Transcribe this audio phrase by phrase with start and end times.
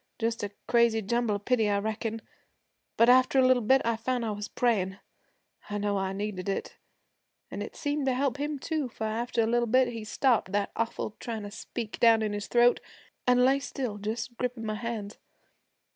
[0.17, 2.23] Just a crazy jumble of pity, I reckon;
[2.97, 4.97] but after a little bit I found I was prayin'.
[5.69, 6.75] I know I needed it,
[7.51, 10.71] an' it seemed to help him too, for after a little bit, he stopped that
[10.75, 12.79] awful tryin' to speak down in his throat,
[13.27, 15.19] an' lay still just grippin' my hands.